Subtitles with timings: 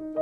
[0.00, 0.16] Hello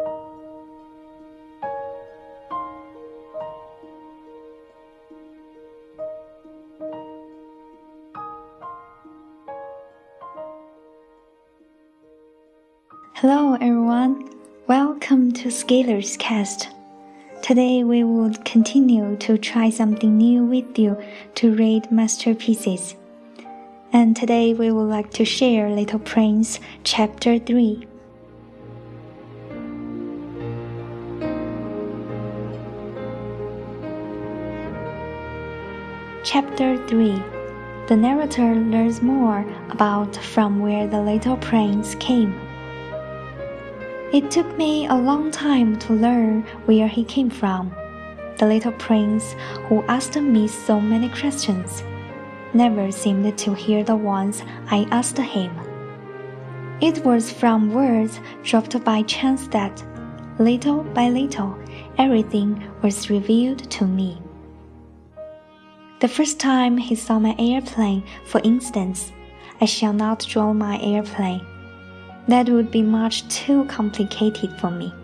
[13.55, 14.29] everyone,
[14.67, 16.71] welcome to Scalers Cast.
[17.41, 21.01] Today we will continue to try something new with you
[21.37, 22.97] to read masterpieces.
[23.93, 27.87] And today we would like to share Little Prince chapter 3.
[36.31, 37.23] Chapter 3
[37.87, 42.39] The narrator learns more about from where the little prince came.
[44.13, 47.75] It took me a long time to learn where he came from.
[48.37, 49.35] The little prince
[49.69, 51.83] who asked me so many questions
[52.53, 55.51] never seemed to hear the ones I asked him.
[56.83, 59.83] It was from words dropped by chance that,
[60.39, 61.59] little by little,
[61.97, 64.21] everything was revealed to me.
[66.01, 69.13] The first time he saw my airplane, for instance,
[69.61, 71.45] I shall not draw my airplane
[72.29, 74.95] that would be much too complicated for me.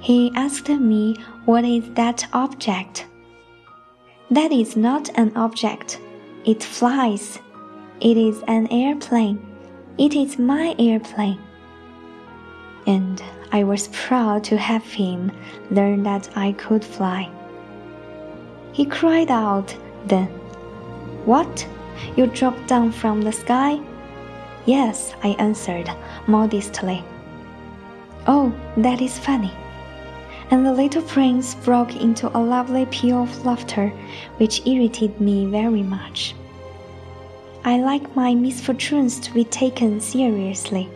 [0.00, 3.06] He asked me, What is that object?
[4.30, 6.00] That is not an object.
[6.44, 7.38] It flies.
[8.00, 9.40] It is an airplane.
[9.96, 11.38] It is my airplane.
[12.86, 15.30] And I was proud to have him
[15.70, 17.30] learn that I could fly.
[18.72, 20.28] He cried out then,
[21.24, 21.66] What?
[22.16, 23.78] You dropped down from the sky?
[24.66, 25.90] Yes, I answered
[26.26, 27.04] modestly.
[28.26, 29.52] Oh, that is funny.
[30.50, 33.88] And the little prince broke into a lovely peal of laughter,
[34.36, 36.34] which irritated me very much.
[37.64, 40.88] I like my misfortunes to be taken seriously.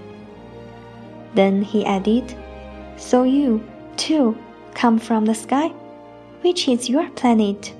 [1.35, 2.35] Then he added,
[2.97, 3.63] So you,
[3.97, 4.37] too,
[4.75, 5.73] come from the sky?
[6.43, 7.75] Which is your planet?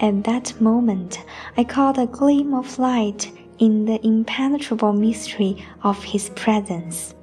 [0.00, 1.24] At that moment,
[1.56, 7.14] I caught a gleam of light in the impenetrable mystery of his presence.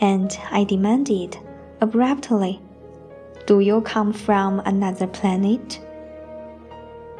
[0.00, 1.36] And I demanded
[1.80, 2.60] abruptly,
[3.46, 5.80] Do you come from another planet?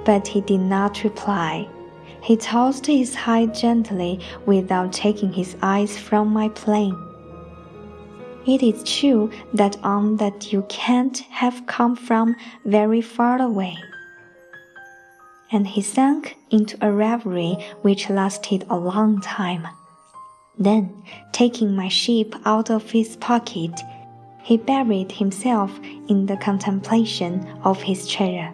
[0.05, 1.69] But he did not reply.
[2.22, 7.06] He tossed his head gently without taking his eyes from my plane.
[8.47, 13.77] It is true that on that you can't have come from very far away
[15.53, 19.67] and he sank into a reverie which lasted a long time.
[20.59, 21.03] Then,
[21.33, 23.81] taking my sheep out of his pocket,
[24.43, 25.78] he buried himself
[26.09, 28.53] in the contemplation of his treasure.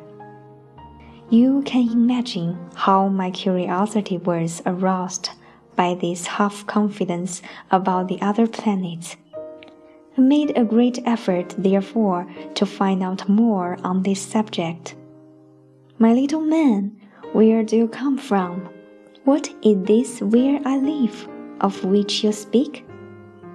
[1.31, 5.31] You can imagine how my curiosity was aroused
[5.77, 9.17] by this half confidence about the other planets.
[10.17, 14.95] Made a great effort, therefore, to find out more on this subject.
[15.99, 16.97] My little man,
[17.33, 18.69] where do you come from?
[19.25, 21.29] What is this where I live,
[21.63, 22.85] of which you speak?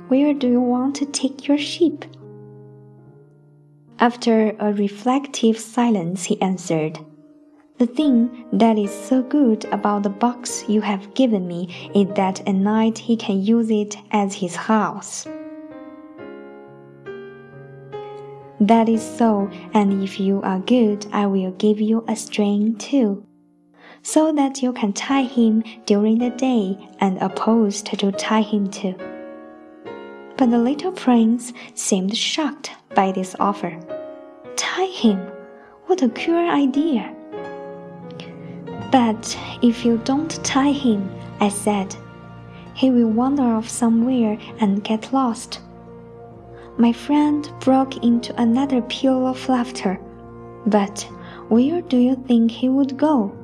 [0.07, 2.05] Where do you want to take your sheep?
[3.99, 6.97] After a reflective silence, he answered,
[7.77, 12.47] The thing that is so good about the box you have given me is that
[12.47, 15.27] at night he can use it as his house.
[18.59, 23.23] That is so, and if you are good, I will give you a string too,
[24.01, 28.67] so that you can tie him during the day and a post to tie him
[28.71, 28.95] to.
[30.37, 33.79] But the little prince seemed shocked by this offer.
[34.55, 35.19] Tie him?
[35.85, 37.13] What a queer idea!
[38.91, 41.95] But if you don't tie him, I said,
[42.73, 45.61] he will wander off somewhere and get lost
[46.79, 49.99] my friend broke into another peal of laughter.
[50.67, 51.01] But
[51.49, 53.35] where do you think he would go?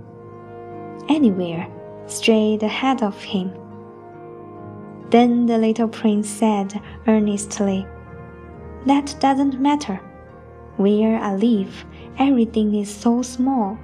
[1.10, 1.68] Anywhere,
[2.06, 3.52] straight ahead of him.
[5.10, 7.88] Then the little prince said earnestly,
[8.86, 10.00] That doesn't matter.
[10.78, 11.86] Where I live,
[12.20, 13.80] everything is so small.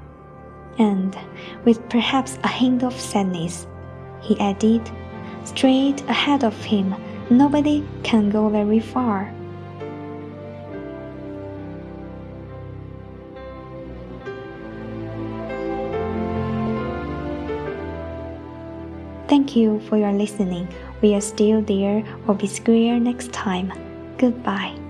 [0.77, 1.17] And,
[1.65, 3.67] with perhaps a hint of sadness,
[4.21, 4.89] he added,
[5.43, 6.93] Straight ahead of him,
[7.31, 9.33] nobody can go very far.
[19.29, 20.67] Thank you for your listening.
[21.01, 23.71] We are still there or be square next time.
[24.17, 24.88] Goodbye.